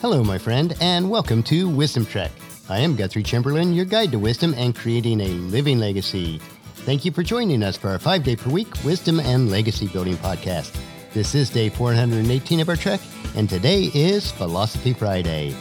Hello, 0.00 0.24
my 0.24 0.38
friend, 0.38 0.74
and 0.80 1.10
welcome 1.10 1.42
to 1.42 1.68
Wisdom 1.68 2.06
Trek. 2.06 2.30
I 2.70 2.78
am 2.78 2.96
Guthrie 2.96 3.22
Chamberlain, 3.22 3.74
your 3.74 3.84
guide 3.84 4.10
to 4.12 4.18
wisdom 4.18 4.54
and 4.56 4.74
creating 4.74 5.20
a 5.20 5.28
living 5.28 5.78
legacy. 5.78 6.38
Thank 6.86 7.04
you 7.04 7.12
for 7.12 7.22
joining 7.22 7.62
us 7.62 7.76
for 7.76 7.88
our 7.90 7.98
five 7.98 8.24
day 8.24 8.34
per 8.34 8.48
week 8.48 8.68
Wisdom 8.82 9.20
and 9.20 9.50
Legacy 9.50 9.88
Building 9.88 10.16
podcast. 10.16 10.74
This 11.12 11.34
is 11.34 11.50
day 11.50 11.68
418 11.68 12.60
of 12.60 12.70
our 12.70 12.76
trek, 12.76 13.00
and 13.36 13.46
today 13.46 13.90
is 13.92 14.32
Philosophy 14.32 14.94
Friday. 14.94 15.54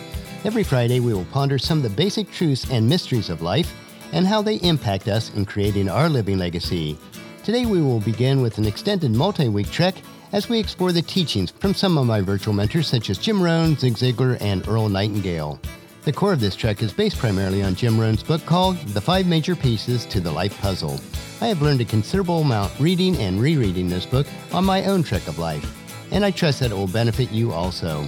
Every 0.46 0.64
Friday, 0.64 1.02
we 1.02 1.14
will 1.14 1.26
ponder 1.26 1.58
some 1.58 1.80
of 1.80 1.84
the 1.84 1.90
basic 1.90 2.32
truths 2.32 2.72
and 2.72 2.88
mysteries 2.88 3.30
of 3.30 3.42
life 3.42 3.74
and 4.14 4.26
how 4.26 4.42
they 4.42 4.56
impact 4.62 5.10
us 5.10 5.34
in 5.36 5.46
creating 5.46 5.90
our 5.90 6.08
living 6.08 6.38
legacy. 6.38 6.98
Today, 7.44 7.66
we 7.66 7.82
will 7.82 8.00
begin 8.00 8.42
with 8.42 8.58
an 8.58 8.66
extended 8.66 9.12
multi 9.12 9.50
week 9.50 9.70
trek 9.70 9.96
as 10.32 10.50
we 10.50 10.60
explore 10.60 10.92
the 10.92 11.02
teachings 11.02 11.52
from 11.52 11.74
some 11.74 11.98
of 11.98 12.06
my 12.06 12.22
virtual 12.22 12.54
mentors 12.54 12.88
such 12.88 13.10
as 13.10 13.18
Jim 13.18 13.42
Rohn, 13.42 13.76
Zig 13.76 13.94
Ziglar, 13.94 14.38
and 14.42 14.68
Earl 14.68 14.90
Nightingale. 14.90 15.60
The 16.04 16.14
core 16.14 16.34
of 16.34 16.40
this 16.40 16.56
trek 16.56 16.82
is 16.82 16.94
based 16.94 17.18
primarily 17.18 17.62
on 17.62 17.76
Jim 17.76 18.00
Rohn's 18.00 18.24
book 18.24 18.46
called 18.46 18.78
The 18.78 19.02
Five 19.02 19.28
Major 19.28 19.56
Pieces 19.56 20.06
to 20.08 20.20
the 20.20 20.32
Life 20.32 20.60
Puzzle. 20.62 21.00
I 21.42 21.48
have 21.48 21.62
learned 21.62 21.82
a 21.82 21.86
considerable 21.86 22.42
amount 22.42 22.80
reading 22.80 23.16
and 23.18 23.42
rereading 23.42 23.90
this 23.90 24.06
book 24.06 24.28
on 24.52 24.66
my 24.66 24.86
own 24.86 25.04
trek 25.04 25.28
of 25.28 25.40
life, 25.40 25.66
and 26.12 26.24
I 26.24 26.32
trust 26.32 26.60
that 26.62 26.72
it 26.72 26.76
will 26.76 26.88
benefit 26.88 27.32
you 27.32 27.52
also. 27.52 28.06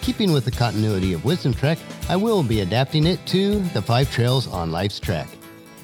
Keeping 0.00 0.32
with 0.32 0.44
the 0.44 0.50
continuity 0.50 1.12
of 1.12 1.24
Wisdom 1.24 1.52
Trek, 1.52 1.78
I 2.08 2.16
will 2.16 2.42
be 2.42 2.60
adapting 2.60 3.06
it 3.06 3.24
to 3.26 3.60
The 3.60 3.82
Five 3.82 4.10
Trails 4.10 4.48
on 4.48 4.70
Life's 4.70 4.98
Trek. 4.98 5.28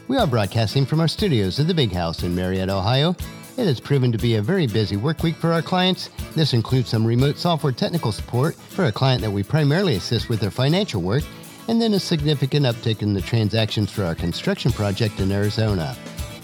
We 0.08 0.16
are 0.16 0.26
broadcasting 0.26 0.86
from 0.86 1.00
our 1.00 1.08
studios 1.08 1.60
at 1.60 1.66
the 1.66 1.74
Big 1.74 1.92
House 1.92 2.22
in 2.22 2.34
Marietta, 2.34 2.74
Ohio, 2.74 3.16
it 3.56 3.66
has 3.66 3.80
proven 3.80 4.10
to 4.12 4.18
be 4.18 4.34
a 4.34 4.42
very 4.42 4.66
busy 4.66 4.96
work 4.96 5.22
week 5.22 5.36
for 5.36 5.52
our 5.52 5.62
clients. 5.62 6.08
This 6.34 6.54
includes 6.54 6.88
some 6.88 7.06
remote 7.06 7.36
software 7.36 7.72
technical 7.72 8.12
support 8.12 8.54
for 8.54 8.86
a 8.86 8.92
client 8.92 9.20
that 9.22 9.30
we 9.30 9.42
primarily 9.42 9.96
assist 9.96 10.28
with 10.28 10.40
their 10.40 10.50
financial 10.50 11.00
work, 11.00 11.22
and 11.68 11.80
then 11.80 11.94
a 11.94 12.00
significant 12.00 12.66
uptick 12.66 13.02
in 13.02 13.14
the 13.14 13.20
transactions 13.20 13.90
for 13.90 14.04
our 14.04 14.14
construction 14.14 14.72
project 14.72 15.20
in 15.20 15.32
Arizona. 15.32 15.96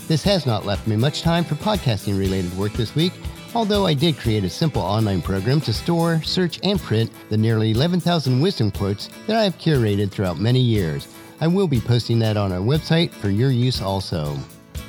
This 0.07 0.23
has 0.25 0.47
not 0.47 0.67
left 0.67 0.87
me 0.87 0.97
much 0.97 1.23
time 1.23 1.45
for 1.45 1.57
podcasting 1.57 2.19
related 2.19 2.57
work 2.57 2.73
this 2.73 2.95
week, 2.95 3.13
although 3.55 3.87
I 3.87 3.95
did 3.95 4.17
create 4.17 4.45
a 4.45 4.51
simple 4.51 4.83
online 4.83 5.23
program 5.23 5.61
to 5.63 5.73
store, 5.73 6.23
search, 6.23 6.59
and 6.63 6.81
print 6.81 7.11
the 7.29 7.37
nearly 7.37 7.73
11,000 7.73 8.41
wisdom 8.41 8.71
quotes 8.71 9.09
that 9.27 9.37
I 9.37 9.45
have 9.45 9.59
curated 9.59 10.11
throughout 10.11 10.39
many 10.39 10.61
years. 10.61 11.09
I 11.41 11.47
will 11.47 11.69
be 11.69 11.81
posting 11.81 12.19
that 12.21 12.37
on 12.37 12.53
our 12.53 12.61
website 12.61 13.11
for 13.11 13.31
your 13.31 13.51
use 13.51 13.81
also. 13.81 14.39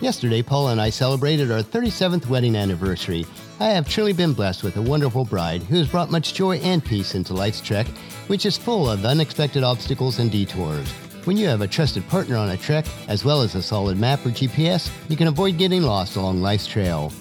Yesterday, 0.01 0.41
Paula 0.41 0.71
and 0.71 0.81
I 0.81 0.89
celebrated 0.89 1.51
our 1.51 1.61
37th 1.61 2.25
wedding 2.25 2.55
anniversary. 2.55 3.23
I 3.59 3.65
have 3.65 3.87
truly 3.87 4.13
been 4.13 4.33
blessed 4.33 4.63
with 4.63 4.75
a 4.77 4.81
wonderful 4.81 5.25
bride 5.25 5.61
who 5.61 5.77
has 5.77 5.87
brought 5.87 6.09
much 6.09 6.33
joy 6.33 6.57
and 6.57 6.83
peace 6.83 7.13
into 7.13 7.35
life's 7.35 7.61
trek, 7.61 7.85
which 8.25 8.47
is 8.47 8.57
full 8.57 8.89
of 8.89 9.05
unexpected 9.05 9.61
obstacles 9.63 10.17
and 10.17 10.31
detours. 10.31 10.91
When 11.25 11.37
you 11.37 11.47
have 11.47 11.61
a 11.61 11.67
trusted 11.67 12.07
partner 12.09 12.35
on 12.35 12.49
a 12.49 12.57
trek, 12.57 12.87
as 13.09 13.23
well 13.23 13.43
as 13.43 13.53
a 13.53 13.61
solid 13.61 13.95
map 13.95 14.25
or 14.25 14.29
GPS, 14.29 14.91
you 15.07 15.15
can 15.15 15.27
avoid 15.27 15.59
getting 15.59 15.83
lost 15.83 16.15
along 16.15 16.41
life's 16.41 16.65
trail. 16.65 17.13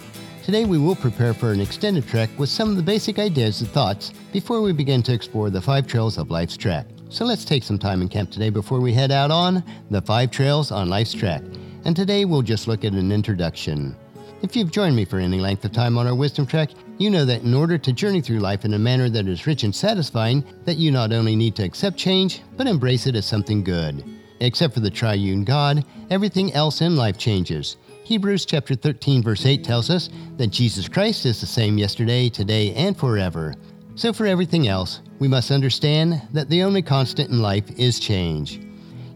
Today, 0.42 0.64
we 0.64 0.78
will 0.78 0.96
prepare 0.96 1.34
for 1.34 1.52
an 1.52 1.60
extended 1.60 2.08
trek 2.08 2.30
with 2.38 2.48
some 2.48 2.70
of 2.70 2.76
the 2.76 2.82
basic 2.82 3.18
ideas 3.18 3.60
and 3.60 3.68
thoughts 3.68 4.14
before 4.32 4.62
we 4.62 4.72
begin 4.72 5.02
to 5.02 5.12
explore 5.12 5.50
the 5.50 5.60
five 5.60 5.86
trails 5.86 6.16
of 6.16 6.30
life's 6.30 6.56
trek. 6.56 6.86
So 7.10 7.26
let's 7.26 7.44
take 7.44 7.62
some 7.62 7.78
time 7.78 8.00
in 8.00 8.08
camp 8.08 8.30
today 8.30 8.48
before 8.48 8.80
we 8.80 8.94
head 8.94 9.10
out 9.10 9.30
on 9.30 9.62
the 9.90 10.00
five 10.00 10.30
trails 10.30 10.72
on 10.72 10.88
life's 10.88 11.12
trek 11.12 11.42
and 11.84 11.96
today 11.96 12.24
we'll 12.24 12.42
just 12.42 12.68
look 12.68 12.84
at 12.84 12.92
an 12.92 13.12
introduction. 13.12 13.96
If 14.42 14.56
you've 14.56 14.70
joined 14.70 14.96
me 14.96 15.04
for 15.04 15.18
any 15.18 15.38
length 15.38 15.64
of 15.64 15.72
time 15.72 15.98
on 15.98 16.06
our 16.06 16.14
wisdom 16.14 16.46
trek, 16.46 16.70
you 16.98 17.10
know 17.10 17.24
that 17.26 17.42
in 17.42 17.52
order 17.52 17.76
to 17.76 17.92
journey 17.92 18.20
through 18.20 18.38
life 18.38 18.64
in 18.64 18.74
a 18.74 18.78
manner 18.78 19.10
that 19.10 19.26
is 19.26 19.46
rich 19.46 19.64
and 19.64 19.74
satisfying, 19.74 20.44
that 20.64 20.78
you 20.78 20.90
not 20.90 21.12
only 21.12 21.36
need 21.36 21.54
to 21.56 21.62
accept 21.62 21.96
change, 21.96 22.42
but 22.56 22.66
embrace 22.66 23.06
it 23.06 23.16
as 23.16 23.26
something 23.26 23.62
good. 23.62 24.04
Except 24.40 24.72
for 24.72 24.80
the 24.80 24.90
triune 24.90 25.44
God, 25.44 25.84
everything 26.08 26.52
else 26.54 26.80
in 26.80 26.96
life 26.96 27.18
changes. 27.18 27.76
Hebrews 28.04 28.46
chapter 28.46 28.74
13 28.74 29.22
verse 29.22 29.44
8 29.44 29.62
tells 29.62 29.90
us 29.90 30.08
that 30.36 30.48
Jesus 30.48 30.88
Christ 30.88 31.26
is 31.26 31.40
the 31.40 31.46
same 31.46 31.76
yesterday, 31.78 32.28
today, 32.28 32.74
and 32.74 32.96
forever. 32.96 33.54
So 33.94 34.12
for 34.12 34.24
everything 34.26 34.68
else, 34.68 35.00
we 35.18 35.28
must 35.28 35.50
understand 35.50 36.22
that 36.32 36.48
the 36.48 36.62
only 36.62 36.80
constant 36.80 37.28
in 37.28 37.42
life 37.42 37.70
is 37.78 38.00
change. 38.00 38.60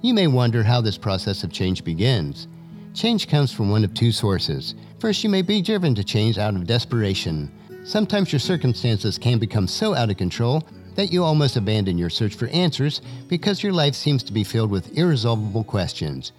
You 0.03 0.13
may 0.13 0.27
wonder 0.27 0.63
how 0.63 0.83
this 0.83 0.99
process 0.99 1.43
of 1.45 1.51
change 1.51 1.83
begins. 1.83 2.47
Change 2.95 3.27
comes 3.27 3.53
from 3.53 3.71
one 3.71 3.83
of 3.83 3.93
two 3.93 4.13
sources. 4.13 4.77
First, 5.01 5.25
you 5.25 5.29
may 5.29 5.43
be 5.43 5.61
driven 5.61 5.97
to 5.97 6.05
change 6.05 6.39
out 6.39 6.55
of 6.55 6.65
desperation. 6.65 7.51
Sometimes 7.85 8.33
your 8.33 8.39
circumstances 8.39 9.19
can 9.19 9.41
become 9.41 9.67
so 9.67 9.97
out 9.97 10.11
of 10.11 10.17
control 10.17 10.63
that 10.95 11.13
you 11.13 11.25
almost 11.25 11.57
abandon 11.57 11.99
your 11.99 12.09
search 12.09 12.37
for 12.37 12.47
answers 12.49 13.03
because 13.27 13.65
your 13.65 13.73
life 13.73 13.97
seems 13.97 14.23
to 14.23 14.33
be 14.33 14.45
filled 14.45 14.71
with 14.71 14.97
irresolvable 14.97 15.65
questions. 15.65 16.31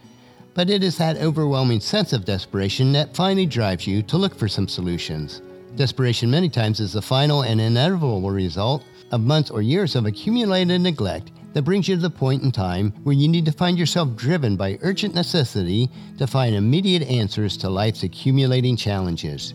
But 0.53 0.69
it 0.69 0.81
is 0.81 0.97
that 0.97 1.17
overwhelming 1.17 1.81
sense 1.81 2.13
of 2.13 2.23
desperation 2.23 2.93
that 2.93 3.13
finally 3.13 3.45
drives 3.45 3.85
you 3.85 4.01
to 4.03 4.17
look 4.17 4.33
for 4.33 4.47
some 4.47 4.69
solutions. 4.69 5.41
Desperation, 5.75 6.31
many 6.31 6.47
times, 6.47 6.79
is 6.79 6.93
the 6.93 7.01
final 7.01 7.41
and 7.41 7.59
inevitable 7.59 8.31
result 8.31 8.81
of 9.11 9.19
months 9.19 9.51
or 9.51 9.61
years 9.61 9.93
of 9.93 10.05
accumulated 10.05 10.79
neglect 10.79 11.31
that 11.55 11.63
brings 11.63 11.88
you 11.88 11.95
to 11.95 12.01
the 12.01 12.09
point 12.09 12.43
in 12.43 12.51
time 12.51 12.91
where 13.03 13.16
you 13.16 13.29
need 13.29 13.45
to 13.45 13.51
find 13.51 13.79
yourself 13.79 14.13
driven 14.17 14.57
by 14.57 14.77
urgent 14.81 15.16
necessity 15.16 15.89
to 16.17 16.27
find 16.27 16.53
immediate 16.53 17.03
answers 17.03 17.55
to 17.55 17.69
life's 17.69 18.03
accumulating 18.03 18.75
challenges. 18.75 19.53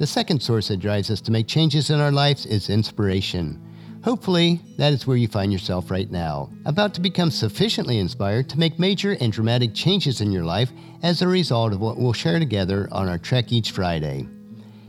The 0.00 0.08
second 0.08 0.42
source 0.42 0.66
that 0.68 0.78
drives 0.78 1.08
us 1.08 1.20
to 1.20 1.30
make 1.30 1.46
changes 1.46 1.90
in 1.90 2.00
our 2.00 2.10
lives 2.10 2.46
is 2.46 2.68
inspiration. 2.68 3.64
Hopefully, 4.02 4.60
that 4.76 4.92
is 4.92 5.06
where 5.06 5.16
you 5.16 5.28
find 5.28 5.52
yourself 5.52 5.88
right 5.88 6.10
now, 6.10 6.50
about 6.64 6.94
to 6.94 7.00
become 7.00 7.30
sufficiently 7.30 7.98
inspired 7.98 8.48
to 8.48 8.58
make 8.58 8.80
major 8.80 9.16
and 9.20 9.32
dramatic 9.32 9.72
changes 9.72 10.20
in 10.20 10.32
your 10.32 10.44
life 10.44 10.72
as 11.04 11.22
a 11.22 11.28
result 11.28 11.72
of 11.72 11.80
what 11.80 11.96
we'll 11.96 12.12
share 12.12 12.40
together 12.40 12.88
on 12.90 13.08
our 13.08 13.18
trek 13.18 13.52
each 13.52 13.70
Friday. 13.70 14.26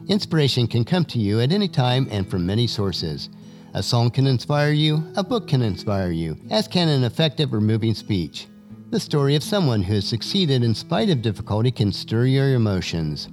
Inspiration 0.07 0.65
can 0.65 0.85
come 0.85 1.05
to 1.05 1.19
you 1.19 1.39
at 1.39 1.51
any 1.51 1.67
time 1.67 2.07
and 2.09 2.27
from 2.27 2.47
many 2.47 2.65
sources. 2.65 3.29
A 3.73 3.81
song 3.81 4.11
can 4.11 4.27
inspire 4.27 4.73
you, 4.73 5.01
a 5.15 5.23
book 5.23 5.47
can 5.47 5.61
inspire 5.61 6.11
you, 6.11 6.37
as 6.49 6.67
can 6.67 6.89
an 6.89 7.05
effective 7.05 7.53
or 7.53 7.61
moving 7.61 7.95
speech. 7.95 8.47
The 8.89 8.99
story 8.99 9.33
of 9.35 9.43
someone 9.43 9.81
who 9.81 9.93
has 9.93 10.05
succeeded 10.05 10.61
in 10.61 10.75
spite 10.75 11.09
of 11.09 11.21
difficulty 11.21 11.71
can 11.71 11.93
stir 11.93 12.25
your 12.25 12.53
emotions. 12.53 13.29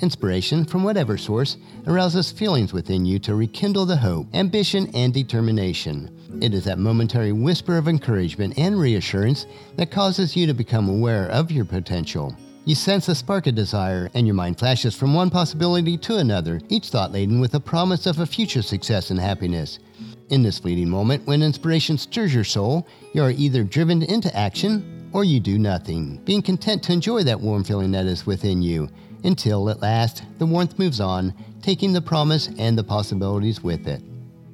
Inspiration, 0.00 0.64
from 0.64 0.82
whatever 0.82 1.18
source, 1.18 1.58
arouses 1.86 2.32
feelings 2.32 2.72
within 2.72 3.04
you 3.04 3.18
to 3.18 3.34
rekindle 3.34 3.84
the 3.84 3.98
hope, 3.98 4.28
ambition, 4.32 4.90
and 4.94 5.12
determination. 5.12 6.10
It 6.40 6.54
is 6.54 6.64
that 6.64 6.78
momentary 6.78 7.32
whisper 7.32 7.76
of 7.76 7.86
encouragement 7.86 8.56
and 8.56 8.80
reassurance 8.80 9.46
that 9.76 9.90
causes 9.90 10.34
you 10.34 10.46
to 10.46 10.54
become 10.54 10.88
aware 10.88 11.28
of 11.28 11.52
your 11.52 11.66
potential. 11.66 12.34
You 12.64 12.76
sense 12.76 13.08
a 13.08 13.16
spark 13.16 13.48
of 13.48 13.56
desire, 13.56 14.08
and 14.14 14.24
your 14.24 14.36
mind 14.36 14.56
flashes 14.56 14.94
from 14.94 15.14
one 15.14 15.30
possibility 15.30 15.98
to 15.98 16.18
another, 16.18 16.60
each 16.68 16.90
thought 16.90 17.10
laden 17.10 17.40
with 17.40 17.54
a 17.54 17.60
promise 17.60 18.06
of 18.06 18.20
a 18.20 18.26
future 18.26 18.62
success 18.62 19.10
and 19.10 19.18
happiness. 19.18 19.80
In 20.28 20.44
this 20.44 20.60
fleeting 20.60 20.88
moment, 20.88 21.26
when 21.26 21.42
inspiration 21.42 21.98
stirs 21.98 22.32
your 22.32 22.44
soul, 22.44 22.86
you 23.14 23.22
are 23.24 23.32
either 23.32 23.64
driven 23.64 24.04
into 24.04 24.34
action 24.36 25.10
or 25.12 25.24
you 25.24 25.40
do 25.40 25.58
nothing, 25.58 26.18
being 26.18 26.40
content 26.40 26.84
to 26.84 26.92
enjoy 26.92 27.24
that 27.24 27.40
warm 27.40 27.64
feeling 27.64 27.90
that 27.90 28.06
is 28.06 28.26
within 28.26 28.62
you, 28.62 28.88
until 29.24 29.68
at 29.68 29.82
last 29.82 30.22
the 30.38 30.46
warmth 30.46 30.78
moves 30.78 31.00
on, 31.00 31.34
taking 31.62 31.92
the 31.92 32.00
promise 32.00 32.48
and 32.58 32.78
the 32.78 32.84
possibilities 32.84 33.60
with 33.60 33.88
it. 33.88 34.02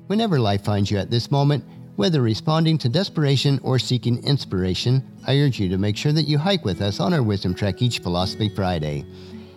Whenever 0.07 0.41
life 0.41 0.65
finds 0.65 0.91
you 0.91 0.97
at 0.97 1.11
this 1.11 1.31
moment, 1.31 1.63
whether 1.99 2.23
responding 2.23 2.79
to 2.79 2.89
desperation 2.89 3.59
or 3.65 3.77
seeking 3.77 4.23
inspiration, 4.23 5.03
I 5.27 5.39
urge 5.39 5.59
you 5.59 5.69
to 5.71 5.79
make 5.79 5.97
sure 5.97 6.13
that 6.13 6.29
you 6.29 6.39
hike 6.39 6.65
with 6.65 6.81
us 6.81 7.01
on 7.01 7.13
our 7.13 7.25
Wisdom 7.25 7.55
Trek 7.55 7.83
each 7.83 7.99
Philosophy 7.99 8.49
Friday. 8.49 9.05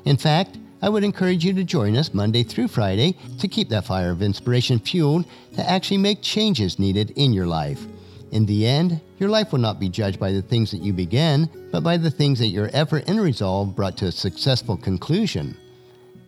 In 0.06 0.18
fact, 0.18 0.58
I 0.82 0.90
would 0.90 1.04
encourage 1.04 1.46
you 1.46 1.54
to 1.54 1.64
join 1.64 1.96
us 1.96 2.16
Monday 2.16 2.42
through 2.42 2.70
Friday 2.70 3.16
to 3.38 3.48
keep 3.48 3.70
that 3.70 3.86
fire 3.86 4.10
of 4.10 4.24
inspiration 4.24 4.80
fueled 4.80 5.26
to 5.54 5.70
actually 5.70 6.00
make 6.00 6.24
changes 6.24 6.80
needed 6.80 7.12
in 7.12 7.32
your 7.32 7.46
life. 7.46 7.86
In 8.32 8.48
the 8.48 8.66
end, 8.66 9.00
your 9.20 9.30
life 9.30 9.52
will 9.52 9.60
not 9.60 9.80
be 9.80 9.88
judged 9.88 10.20
by 10.20 10.32
the 10.32 10.42
things 10.42 10.72
that 10.72 10.82
you 10.82 10.94
began, 10.94 11.48
but 11.72 11.84
by 11.84 11.96
the 11.96 12.10
things 12.10 12.40
that 12.40 12.48
your 12.48 12.72
effort 12.74 13.08
and 13.08 13.22
resolve 13.22 13.76
brought 13.76 13.98
to 13.98 14.08
a 14.08 14.12
successful 14.12 14.78
conclusion. 14.78 15.56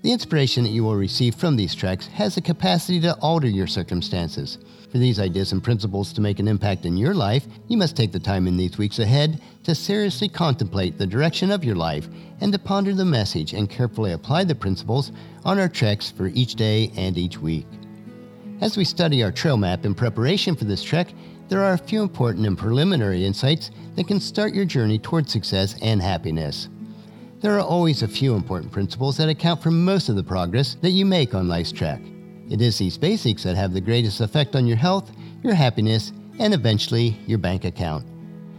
The 0.04 0.12
inspiration 0.12 0.66
that 0.66 0.72
you 0.72 0.84
will 0.84 0.98
receive 0.98 1.34
from 1.34 1.56
these 1.56 1.74
tracks 1.74 2.08
has 2.08 2.36
the 2.36 2.42
capacity 2.42 3.00
to 3.00 3.18
alter 3.22 3.48
your 3.48 3.68
circumstances. 3.68 4.58
For 4.92 4.98
these 4.98 5.18
ideas 5.18 5.54
and 5.54 5.64
principles 5.64 6.12
to 6.12 6.20
make 6.20 6.40
an 6.40 6.48
impact 6.50 6.86
in 6.86 6.98
your 6.98 7.14
life, 7.14 7.48
you 7.70 7.78
must 7.78 7.96
take 7.96 8.12
the 8.12 8.20
time 8.20 8.46
in 8.46 8.58
these 8.58 8.78
weeks 8.78 9.00
ahead 9.00 9.42
to 9.64 9.74
seriously 9.74 10.28
contemplate 10.28 10.98
the 10.98 11.08
direction 11.08 11.52
of 11.52 11.64
your 11.64 11.78
life 11.78 12.10
and 12.42 12.52
to 12.52 12.60
ponder 12.60 12.94
the 12.94 13.06
message 13.06 13.54
and 13.54 13.70
carefully 13.70 14.12
apply 14.12 14.44
the 14.44 14.54
principles 14.54 15.14
on 15.46 15.58
our 15.58 15.70
treks 15.70 16.12
for 16.12 16.28
each 16.28 16.56
day 16.56 16.92
and 16.98 17.18
each 17.18 17.38
week. 17.38 17.66
As 18.60 18.76
we 18.76 18.84
study 18.84 19.24
our 19.24 19.32
trail 19.32 19.56
map 19.56 19.86
in 19.86 19.96
preparation 19.96 20.54
for 20.54 20.66
this 20.66 20.84
trek, 20.84 21.14
there 21.48 21.64
are 21.64 21.76
a 21.76 21.78
few 21.78 22.02
important 22.02 22.46
and 22.46 22.58
preliminary 22.58 23.24
insights 23.24 23.72
that 23.96 24.08
can 24.08 24.20
start 24.20 24.54
your 24.54 24.66
journey 24.66 25.00
toward 25.00 25.30
success 25.30 25.76
and 25.82 26.02
happiness. 26.02 26.68
There 27.44 27.58
are 27.60 27.62
always 27.62 28.04
a 28.04 28.08
few 28.08 28.36
important 28.36 28.72
principles 28.72 29.18
that 29.18 29.28
account 29.28 29.62
for 29.62 29.70
most 29.70 30.08
of 30.08 30.16
the 30.16 30.24
progress 30.24 30.76
that 30.76 30.92
you 30.92 31.06
make 31.06 31.36
on 31.36 31.50
life's 31.50 31.74
trek. 31.74 32.00
It 32.50 32.62
is 32.62 32.78
these 32.78 32.98
basics 32.98 33.44
that 33.44 33.58
have 33.58 33.74
the 33.74 33.82
greatest 33.82 34.22
effect 34.22 34.56
on 34.56 34.66
your 34.66 34.78
health, 34.78 35.12
your 35.44 35.54
happiness, 35.54 36.14
and 36.40 36.54
eventually 36.54 37.18
your 37.28 37.40
bank 37.40 37.66
account. 37.66 38.06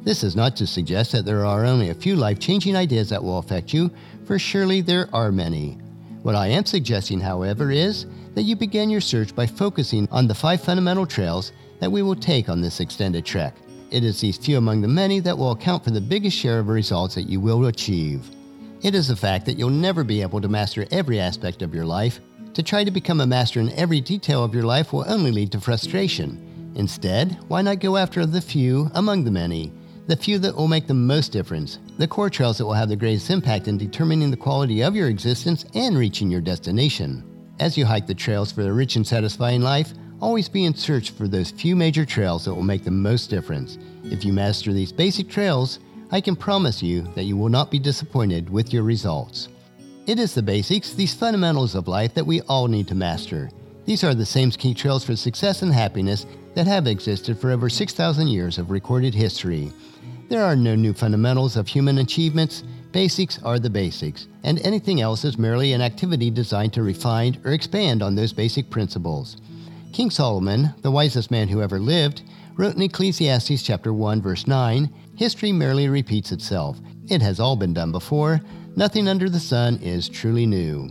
This 0.02 0.22
is 0.22 0.36
not 0.36 0.54
to 0.56 0.66
suggest 0.66 1.12
that 1.12 1.24
there 1.24 1.46
are 1.46 1.64
only 1.64 1.88
a 1.88 1.94
few 1.94 2.14
life 2.14 2.38
changing 2.38 2.76
ideas 2.76 3.08
that 3.08 3.24
will 3.24 3.38
affect 3.38 3.72
you, 3.72 3.90
for 4.26 4.38
surely 4.38 4.82
there 4.82 5.08
are 5.14 5.32
many. 5.32 5.78
What 6.20 6.34
I 6.34 6.48
am 6.48 6.66
suggesting, 6.66 7.20
however, 7.20 7.70
is 7.70 8.04
that 8.34 8.42
you 8.42 8.54
begin 8.54 8.90
your 8.90 9.00
search 9.00 9.34
by 9.34 9.46
focusing 9.46 10.06
on 10.10 10.28
the 10.28 10.34
five 10.34 10.60
fundamental 10.60 11.06
trails 11.06 11.52
that 11.80 11.90
we 11.90 12.02
will 12.02 12.16
take 12.16 12.50
on 12.50 12.60
this 12.60 12.80
extended 12.80 13.24
trek. 13.24 13.56
It 13.90 14.04
is 14.04 14.20
these 14.20 14.36
few 14.36 14.58
among 14.58 14.82
the 14.82 14.88
many 14.88 15.20
that 15.20 15.38
will 15.38 15.52
account 15.52 15.84
for 15.84 15.90
the 15.90 16.02
biggest 16.02 16.36
share 16.36 16.58
of 16.58 16.68
results 16.68 17.14
that 17.14 17.30
you 17.30 17.40
will 17.40 17.64
achieve. 17.64 18.30
It 18.84 18.94
is 18.94 19.08
the 19.08 19.16
fact 19.16 19.46
that 19.46 19.58
you'll 19.58 19.70
never 19.70 20.04
be 20.04 20.22
able 20.22 20.40
to 20.42 20.48
master 20.48 20.86
every 20.92 21.18
aspect 21.18 21.62
of 21.62 21.74
your 21.74 21.86
life. 21.86 22.20
To 22.52 22.62
try 22.62 22.84
to 22.84 22.90
become 22.90 23.20
a 23.20 23.26
master 23.26 23.58
in 23.58 23.72
every 23.72 24.00
detail 24.00 24.44
of 24.44 24.54
your 24.54 24.62
life 24.62 24.92
will 24.92 25.04
only 25.08 25.32
lead 25.32 25.50
to 25.52 25.60
frustration. 25.60 26.72
Instead, 26.76 27.38
why 27.48 27.62
not 27.62 27.80
go 27.80 27.96
after 27.96 28.26
the 28.26 28.42
few 28.42 28.90
among 28.94 29.24
the 29.24 29.30
many? 29.30 29.72
the 30.06 30.16
few 30.16 30.38
that 30.38 30.54
will 30.54 30.68
make 30.68 30.86
the 30.86 30.94
most 30.94 31.32
difference, 31.32 31.78
the 31.98 32.06
core 32.06 32.28
trails 32.28 32.58
that 32.58 32.66
will 32.66 32.74
have 32.74 32.90
the 32.90 32.96
greatest 32.96 33.30
impact 33.30 33.68
in 33.68 33.78
determining 33.78 34.30
the 34.30 34.36
quality 34.36 34.82
of 34.82 34.94
your 34.94 35.08
existence 35.08 35.64
and 35.74 35.96
reaching 35.96 36.30
your 36.30 36.42
destination. 36.42 37.24
As 37.58 37.78
you 37.78 37.86
hike 37.86 38.06
the 38.06 38.14
trails 38.14 38.52
for 38.52 38.62
a 38.62 38.72
rich 38.72 38.96
and 38.96 39.06
satisfying 39.06 39.62
life, 39.62 39.94
always 40.20 40.48
be 40.48 40.64
in 40.66 40.74
search 40.74 41.10
for 41.10 41.26
those 41.26 41.52
few 41.52 41.74
major 41.74 42.04
trails 42.04 42.44
that 42.44 42.54
will 42.54 42.62
make 42.62 42.84
the 42.84 42.90
most 42.90 43.30
difference. 43.30 43.78
If 44.04 44.24
you 44.24 44.32
master 44.32 44.72
these 44.72 44.92
basic 44.92 45.28
trails, 45.30 45.78
I 46.14 46.20
can 46.20 46.36
promise 46.36 46.80
you 46.80 47.02
that 47.16 47.24
you 47.24 47.36
will 47.36 47.48
not 47.48 47.72
be 47.72 47.80
disappointed 47.80 48.48
with 48.48 48.72
your 48.72 48.84
results. 48.84 49.48
It 50.06 50.20
is 50.20 50.32
the 50.32 50.42
basics, 50.42 50.92
these 50.92 51.12
fundamentals 51.12 51.74
of 51.74 51.88
life 51.88 52.14
that 52.14 52.24
we 52.24 52.40
all 52.42 52.68
need 52.68 52.86
to 52.86 52.94
master. 52.94 53.50
These 53.84 54.04
are 54.04 54.14
the 54.14 54.24
same 54.24 54.52
key 54.52 54.74
trails 54.74 55.02
for 55.02 55.16
success 55.16 55.62
and 55.62 55.74
happiness 55.74 56.24
that 56.54 56.68
have 56.68 56.86
existed 56.86 57.36
for 57.36 57.50
over 57.50 57.68
6,000 57.68 58.28
years 58.28 58.58
of 58.58 58.70
recorded 58.70 59.12
history. 59.12 59.72
There 60.28 60.44
are 60.44 60.54
no 60.54 60.76
new 60.76 60.92
fundamentals 60.92 61.56
of 61.56 61.66
human 61.66 61.98
achievements. 61.98 62.62
Basics 62.92 63.42
are 63.42 63.58
the 63.58 63.68
basics, 63.68 64.28
and 64.44 64.60
anything 64.60 65.00
else 65.00 65.24
is 65.24 65.36
merely 65.36 65.72
an 65.72 65.82
activity 65.82 66.30
designed 66.30 66.74
to 66.74 66.84
refine 66.84 67.40
or 67.44 67.50
expand 67.50 68.04
on 68.04 68.14
those 68.14 68.32
basic 68.32 68.70
principles. 68.70 69.36
King 69.94 70.10
Solomon, 70.10 70.74
the 70.82 70.90
wisest 70.90 71.30
man 71.30 71.46
who 71.46 71.62
ever 71.62 71.78
lived, 71.78 72.22
wrote 72.56 72.74
in 72.74 72.82
Ecclesiastes 72.82 73.62
chapter 73.62 73.92
1 73.92 74.20
verse 74.20 74.48
9, 74.48 74.92
history 75.14 75.52
merely 75.52 75.88
repeats 75.88 76.32
itself. 76.32 76.80
It 77.06 77.22
has 77.22 77.38
all 77.38 77.54
been 77.54 77.72
done 77.72 77.92
before. 77.92 78.40
Nothing 78.74 79.06
under 79.06 79.30
the 79.30 79.38
sun 79.38 79.78
is 79.80 80.08
truly 80.08 80.46
new. 80.46 80.90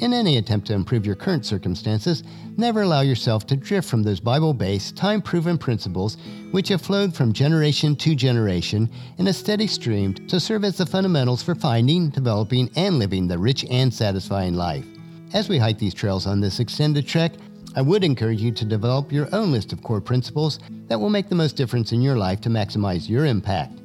In 0.00 0.12
any 0.12 0.36
attempt 0.36 0.66
to 0.66 0.74
improve 0.74 1.06
your 1.06 1.14
current 1.14 1.46
circumstances, 1.46 2.24
never 2.58 2.82
allow 2.82 3.00
yourself 3.00 3.46
to 3.46 3.56
drift 3.56 3.88
from 3.88 4.02
those 4.02 4.20
Bible 4.20 4.52
based, 4.52 4.98
time 4.98 5.22
proven 5.22 5.56
principles 5.56 6.18
which 6.50 6.68
have 6.68 6.82
flowed 6.82 7.14
from 7.14 7.32
generation 7.32 7.96
to 7.96 8.14
generation 8.14 8.90
in 9.16 9.28
a 9.28 9.32
steady 9.32 9.66
stream 9.66 10.12
to 10.12 10.38
serve 10.38 10.64
as 10.64 10.76
the 10.76 10.84
fundamentals 10.84 11.42
for 11.42 11.54
finding, 11.54 12.10
developing, 12.10 12.68
and 12.76 12.98
living 12.98 13.26
the 13.28 13.38
rich 13.38 13.64
and 13.70 13.94
satisfying 13.94 14.52
life. 14.52 14.84
As 15.32 15.48
we 15.48 15.56
hike 15.56 15.78
these 15.78 15.94
trails 15.94 16.26
on 16.26 16.40
this 16.40 16.60
extended 16.60 17.08
trek, 17.08 17.32
I 17.74 17.80
would 17.80 18.04
encourage 18.04 18.42
you 18.42 18.52
to 18.52 18.64
develop 18.66 19.10
your 19.10 19.28
own 19.34 19.50
list 19.50 19.72
of 19.72 19.82
core 19.82 20.00
principles 20.00 20.58
that 20.88 21.00
will 21.00 21.08
make 21.08 21.30
the 21.30 21.34
most 21.34 21.56
difference 21.56 21.92
in 21.92 22.02
your 22.02 22.16
life 22.16 22.40
to 22.42 22.50
maximize 22.50 23.08
your 23.08 23.24
impact. 23.24 23.80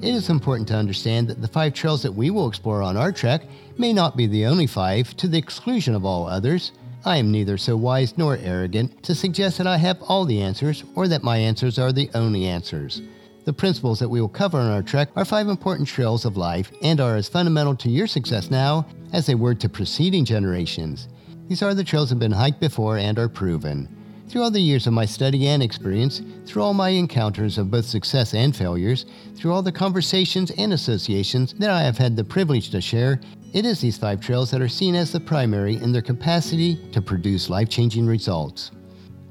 It 0.00 0.14
is 0.14 0.28
important 0.28 0.68
to 0.68 0.76
understand 0.76 1.26
that 1.28 1.40
the 1.42 1.48
five 1.48 1.74
trails 1.74 2.02
that 2.02 2.12
we 2.12 2.30
will 2.30 2.46
explore 2.46 2.82
on 2.82 2.96
our 2.96 3.10
trek 3.10 3.42
may 3.78 3.92
not 3.92 4.16
be 4.16 4.26
the 4.26 4.46
only 4.46 4.66
five 4.66 5.16
to 5.16 5.26
the 5.26 5.38
exclusion 5.38 5.94
of 5.94 6.04
all 6.04 6.28
others. 6.28 6.70
I 7.04 7.16
am 7.16 7.32
neither 7.32 7.58
so 7.58 7.76
wise 7.76 8.16
nor 8.16 8.36
arrogant 8.36 9.02
to 9.02 9.14
suggest 9.14 9.58
that 9.58 9.66
I 9.66 9.78
have 9.78 10.00
all 10.02 10.24
the 10.24 10.40
answers 10.40 10.84
or 10.94 11.08
that 11.08 11.24
my 11.24 11.38
answers 11.38 11.78
are 11.78 11.92
the 11.92 12.10
only 12.14 12.44
answers. 12.46 13.02
The 13.44 13.52
principles 13.52 13.98
that 13.98 14.08
we 14.08 14.20
will 14.20 14.28
cover 14.28 14.58
on 14.58 14.70
our 14.70 14.82
trek 14.82 15.08
are 15.16 15.24
five 15.24 15.48
important 15.48 15.88
trails 15.88 16.24
of 16.24 16.36
life 16.36 16.70
and 16.82 17.00
are 17.00 17.16
as 17.16 17.28
fundamental 17.28 17.74
to 17.76 17.88
your 17.88 18.06
success 18.06 18.50
now 18.50 18.86
as 19.12 19.26
they 19.26 19.34
were 19.34 19.54
to 19.54 19.68
preceding 19.68 20.24
generations. 20.24 21.08
These 21.48 21.62
are 21.62 21.74
the 21.74 21.84
trails 21.84 22.10
have 22.10 22.18
been 22.18 22.32
hiked 22.32 22.58
before 22.58 22.98
and 22.98 23.16
are 23.20 23.28
proven. 23.28 23.88
Through 24.28 24.42
all 24.42 24.50
the 24.50 24.60
years 24.60 24.88
of 24.88 24.92
my 24.92 25.04
study 25.04 25.46
and 25.46 25.62
experience, 25.62 26.20
through 26.44 26.62
all 26.62 26.74
my 26.74 26.88
encounters 26.88 27.56
of 27.56 27.70
both 27.70 27.84
success 27.84 28.34
and 28.34 28.54
failures, 28.54 29.06
through 29.36 29.52
all 29.52 29.62
the 29.62 29.70
conversations 29.70 30.50
and 30.58 30.72
associations 30.72 31.52
that 31.54 31.70
I 31.70 31.82
have 31.82 31.96
had 31.96 32.16
the 32.16 32.24
privilege 32.24 32.70
to 32.70 32.80
share, 32.80 33.20
it 33.52 33.64
is 33.64 33.80
these 33.80 33.96
five 33.96 34.20
trails 34.20 34.50
that 34.50 34.60
are 34.60 34.68
seen 34.68 34.96
as 34.96 35.12
the 35.12 35.20
primary 35.20 35.76
in 35.76 35.92
their 35.92 36.02
capacity 36.02 36.80
to 36.90 37.00
produce 37.00 37.48
life 37.48 37.68
changing 37.68 38.06
results. 38.06 38.72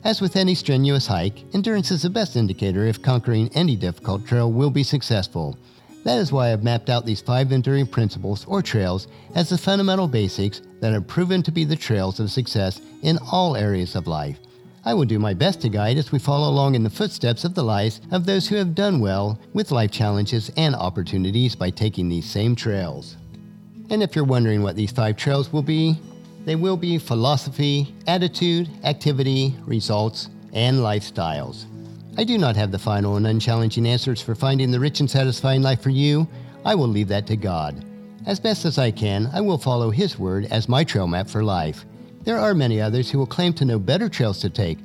As 0.06 0.22
with 0.22 0.38
any 0.38 0.56
strenuous 0.56 1.08
hike, 1.08 1.44
endurance 1.54 1.92
is 1.92 2.04
the 2.04 2.10
best 2.10 2.38
indicator 2.38 2.86
if 2.86 3.02
conquering 3.02 3.50
any 3.56 3.76
difficult 3.76 4.26
trail 4.26 4.50
will 4.54 4.70
be 4.70 4.84
successful. 4.84 5.58
That 6.06 6.20
is 6.20 6.32
why 6.32 6.54
I've 6.54 6.64
mapped 6.64 6.92
out 6.92 7.04
these 7.04 7.20
five 7.20 7.52
enduring 7.52 7.88
principles 7.88 8.46
or 8.46 8.62
trails 8.62 9.08
as 9.34 9.50
the 9.50 9.58
fundamental 9.58 10.08
basics 10.08 10.62
that 10.80 10.94
have 10.94 11.08
proven 11.08 11.42
to 11.42 11.52
be 11.52 11.64
the 11.64 11.76
trails 11.76 12.20
of 12.20 12.30
success 12.30 12.80
in 13.02 13.18
all 13.32 13.58
areas 13.58 13.96
of 13.96 14.06
life. 14.06 14.38
I 14.86 14.94
will 14.94 15.06
do 15.06 15.18
my 15.18 15.34
best 15.34 15.62
to 15.62 15.70
guide 15.70 15.98
as 15.98 16.12
we 16.12 16.20
follow 16.20 16.48
along 16.48 16.76
in 16.76 16.84
the 16.84 16.92
footsteps 16.92 17.44
of 17.44 17.56
the 17.56 17.64
lives 17.64 18.02
of 18.12 18.28
those 18.28 18.48
who 18.48 18.56
have 18.56 18.76
done 18.76 19.00
well 19.00 19.40
with 19.54 19.72
life 19.72 19.90
challenges 19.90 20.52
and 20.58 20.76
opportunities 20.76 21.56
by 21.56 21.72
taking 21.72 22.08
these 22.08 22.30
same 22.30 22.56
trails. 22.56 23.18
And 23.90 24.04
if 24.04 24.16
you're 24.16 24.26
wondering 24.26 24.62
what 24.62 24.76
these 24.76 24.92
five 24.92 25.18
trails 25.18 25.52
will 25.52 25.64
be, 25.64 26.00
they 26.46 26.56
will 26.56 26.78
be 26.78 27.00
philosophy, 27.00 27.96
attitude, 28.06 28.70
activity, 28.84 29.56
results, 29.66 30.30
and 30.54 30.78
lifestyles. 30.78 31.66
I 32.18 32.24
do 32.24 32.38
not 32.38 32.56
have 32.56 32.72
the 32.72 32.80
final 32.80 33.18
and 33.18 33.28
unchallenging 33.28 33.86
answers 33.86 34.22
for 34.22 34.36
finding 34.36 34.72
the 34.72 34.80
rich 34.80 35.02
and 35.02 35.12
satisfying 35.12 35.62
life 35.62 35.82
for 35.82 35.90
you. 35.90 36.26
I 36.64 36.74
will 36.74 36.88
leave 36.88 37.10
that 37.10 37.28
to 37.28 37.36
God. 37.36 37.84
As 38.26 38.40
best 38.40 38.64
as 38.64 38.78
I 38.78 38.92
can, 38.92 39.30
I 39.34 39.42
will 39.42 39.58
follow 39.58 39.90
His 39.90 40.18
Word 40.18 40.46
as 40.46 40.70
my 40.70 40.86
trail 40.86 41.08
map 41.08 41.28
for 41.28 41.44
life. 41.44 41.86
There 42.24 42.40
are 42.40 42.54
many 42.54 42.80
others 42.80 43.12
who 43.12 43.18
will 43.18 43.26
claim 43.26 43.52
to 43.56 43.66
know 43.66 43.78
better 43.78 44.08
trails 44.08 44.40
to 44.40 44.50
take, 44.50 44.80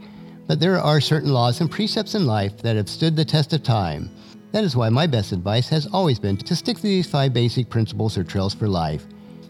but 0.49 0.59
there 0.59 0.81
are 0.81 1.01
certain 1.01 1.33
laws 1.33 1.61
and 1.61 1.71
precepts 1.71 2.17
in 2.17 2.27
life 2.27 2.59
that 2.63 2.75
have 2.75 2.89
stood 2.89 3.15
the 3.15 3.25
test 3.25 3.53
of 3.53 3.63
time. 3.63 4.11
That 4.51 4.65
is 4.65 4.75
why 4.75 4.89
my 4.89 5.07
best 5.07 5.31
advice 5.31 5.69
has 5.69 5.87
always 5.93 6.19
been 6.19 6.37
to 6.37 6.57
stick 6.57 6.79
to 6.79 6.83
these 6.83 7.09
five 7.09 7.33
basic 7.33 7.71
principles 7.71 8.19
or 8.19 8.25
trails 8.25 8.55
for 8.55 8.67
life. 8.67 9.07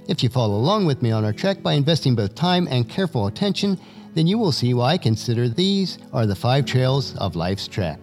If 0.06 0.23
you 0.23 0.29
follow 0.29 0.56
along 0.56 0.85
with 0.85 1.00
me 1.00 1.12
on 1.12 1.25
our 1.25 1.33
trek 1.33 1.62
by 1.62 1.73
investing 1.73 2.15
both 2.15 2.35
time 2.35 2.69
and 2.71 2.88
careful 2.88 3.26
attention, 3.26 3.81
then 4.14 4.26
you 4.26 4.38
will 4.38 4.52
see 4.52 4.75
why 4.75 4.93
I 4.93 4.99
consider 4.99 5.49
these 5.49 5.99
are 6.12 6.26
the 6.26 6.35
five 6.35 6.64
trails 6.67 7.17
of 7.17 7.37
life's 7.37 7.69
track. 7.69 7.99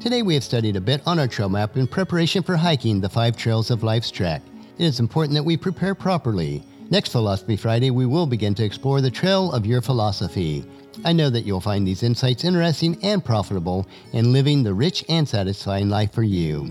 Today 0.00 0.22
we 0.22 0.34
have 0.34 0.44
studied 0.44 0.76
a 0.76 0.80
bit 0.80 1.02
on 1.06 1.18
our 1.18 1.26
trail 1.26 1.48
map 1.48 1.76
in 1.76 1.86
preparation 1.86 2.42
for 2.42 2.56
hiking 2.56 3.00
the 3.00 3.08
five 3.08 3.36
trails 3.36 3.70
of 3.70 3.82
life's 3.82 4.10
track. 4.10 4.42
It 4.78 4.84
is 4.84 5.00
important 5.00 5.34
that 5.34 5.42
we 5.42 5.56
prepare 5.56 5.94
properly. 5.94 6.62
Next 6.90 7.10
Philosophy 7.10 7.56
Friday, 7.56 7.90
we 7.90 8.06
will 8.06 8.26
begin 8.26 8.54
to 8.54 8.64
explore 8.64 9.00
the 9.00 9.10
trail 9.10 9.50
of 9.52 9.66
your 9.66 9.80
philosophy. 9.80 10.64
I 11.04 11.12
know 11.12 11.30
that 11.30 11.44
you'll 11.44 11.60
find 11.60 11.86
these 11.86 12.04
insights 12.04 12.44
interesting 12.44 12.96
and 13.02 13.24
profitable 13.24 13.88
in 14.12 14.32
living 14.32 14.62
the 14.62 14.74
rich 14.74 15.04
and 15.08 15.26
satisfying 15.28 15.88
life 15.88 16.12
for 16.12 16.22
you. 16.22 16.70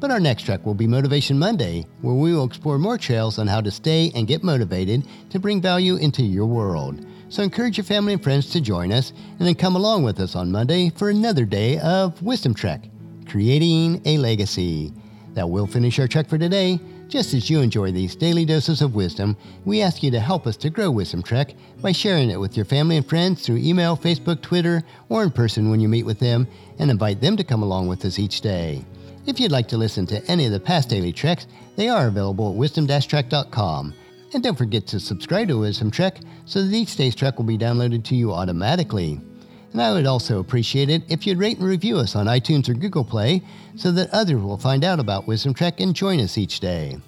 But 0.00 0.10
our 0.10 0.20
next 0.20 0.44
track 0.44 0.64
will 0.64 0.74
be 0.74 0.86
Motivation 0.86 1.38
Monday, 1.38 1.86
where 2.00 2.14
we 2.14 2.32
will 2.32 2.44
explore 2.44 2.78
more 2.78 2.96
trails 2.96 3.38
on 3.38 3.46
how 3.46 3.60
to 3.60 3.70
stay 3.70 4.10
and 4.14 4.26
get 4.26 4.42
motivated 4.42 5.06
to 5.30 5.38
bring 5.38 5.60
value 5.60 5.96
into 5.96 6.22
your 6.22 6.46
world. 6.46 7.04
So 7.32 7.42
encourage 7.42 7.78
your 7.78 7.84
family 7.84 8.12
and 8.12 8.22
friends 8.22 8.50
to 8.50 8.60
join 8.60 8.92
us 8.92 9.14
and 9.38 9.48
then 9.48 9.54
come 9.54 9.74
along 9.74 10.02
with 10.02 10.20
us 10.20 10.36
on 10.36 10.52
Monday 10.52 10.90
for 10.90 11.08
another 11.08 11.46
day 11.46 11.78
of 11.78 12.20
Wisdom 12.22 12.52
Trek, 12.52 12.84
creating 13.26 14.02
a 14.04 14.18
legacy. 14.18 14.92
That 15.32 15.48
will 15.48 15.66
finish 15.66 15.98
our 15.98 16.06
trek 16.06 16.28
for 16.28 16.36
today. 16.36 16.78
Just 17.08 17.32
as 17.32 17.48
you 17.48 17.60
enjoy 17.60 17.90
these 17.90 18.14
daily 18.14 18.44
doses 18.44 18.82
of 18.82 18.94
wisdom, 18.94 19.34
we 19.64 19.80
ask 19.80 20.02
you 20.02 20.10
to 20.10 20.20
help 20.20 20.46
us 20.46 20.58
to 20.58 20.68
grow 20.68 20.90
Wisdom 20.90 21.22
Trek 21.22 21.54
by 21.80 21.90
sharing 21.92 22.28
it 22.28 22.38
with 22.38 22.54
your 22.54 22.66
family 22.66 22.98
and 22.98 23.08
friends 23.08 23.46
through 23.46 23.56
email, 23.56 23.96
Facebook, 23.96 24.42
Twitter, 24.42 24.82
or 25.08 25.22
in 25.22 25.30
person 25.30 25.70
when 25.70 25.80
you 25.80 25.88
meet 25.88 26.04
with 26.04 26.18
them, 26.18 26.46
and 26.78 26.90
invite 26.90 27.22
them 27.22 27.38
to 27.38 27.44
come 27.44 27.62
along 27.62 27.86
with 27.86 28.04
us 28.04 28.18
each 28.18 28.42
day. 28.42 28.84
If 29.24 29.40
you'd 29.40 29.52
like 29.52 29.68
to 29.68 29.78
listen 29.78 30.04
to 30.08 30.22
any 30.30 30.44
of 30.44 30.52
the 30.52 30.60
past 30.60 30.90
daily 30.90 31.14
treks, 31.14 31.46
they 31.76 31.88
are 31.88 32.08
available 32.08 32.50
at 32.50 32.56
wisdom-trek.com. 32.56 33.94
And 34.34 34.42
don't 34.42 34.56
forget 34.56 34.86
to 34.88 35.00
subscribe 35.00 35.48
to 35.48 35.58
Wisdom 35.58 35.90
Trek 35.90 36.18
so 36.46 36.62
that 36.62 36.74
each 36.74 36.96
day's 36.96 37.14
trek 37.14 37.36
will 37.36 37.44
be 37.44 37.58
downloaded 37.58 38.04
to 38.04 38.14
you 38.14 38.32
automatically. 38.32 39.20
And 39.72 39.80
I 39.80 39.92
would 39.92 40.06
also 40.06 40.40
appreciate 40.40 40.90
it 40.90 41.02
if 41.08 41.26
you'd 41.26 41.38
rate 41.38 41.58
and 41.58 41.66
review 41.66 41.98
us 41.98 42.14
on 42.14 42.26
iTunes 42.26 42.68
or 42.68 42.74
Google 42.74 43.04
Play 43.04 43.42
so 43.76 43.90
that 43.92 44.10
others 44.10 44.40
will 44.40 44.58
find 44.58 44.84
out 44.84 45.00
about 45.00 45.26
Wisdom 45.26 45.54
Trek 45.54 45.80
and 45.80 45.94
join 45.94 46.20
us 46.20 46.36
each 46.36 46.60
day. 46.60 46.98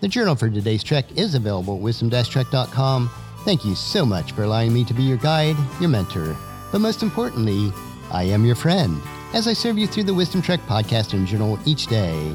The 0.00 0.08
journal 0.08 0.34
for 0.34 0.50
today's 0.50 0.82
trek 0.82 1.16
is 1.16 1.36
available 1.36 1.76
at 1.76 1.82
wisdom-trek.com. 1.82 3.10
Thank 3.44 3.64
you 3.64 3.74
so 3.76 4.04
much 4.04 4.32
for 4.32 4.42
allowing 4.42 4.72
me 4.72 4.84
to 4.84 4.94
be 4.94 5.02
your 5.04 5.16
guide, 5.16 5.56
your 5.80 5.90
mentor, 5.90 6.36
but 6.72 6.80
most 6.80 7.02
importantly, 7.02 7.72
I 8.10 8.24
am 8.24 8.44
your 8.44 8.56
friend 8.56 9.00
as 9.32 9.46
I 9.46 9.52
serve 9.52 9.78
you 9.78 9.86
through 9.86 10.04
the 10.04 10.14
Wisdom 10.14 10.42
Trek 10.42 10.60
podcast 10.62 11.12
and 11.12 11.26
journal 11.26 11.58
each 11.64 11.86
day. 11.86 12.34